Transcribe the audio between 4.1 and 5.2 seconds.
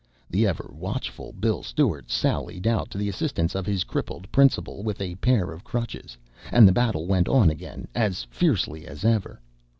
principal with a